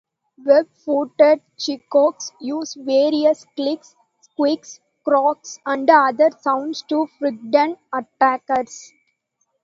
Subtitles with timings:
[0.43, 8.93] Web-footed geckos use various clicks, squeaks, croaks, and other sounds to frighten attackers.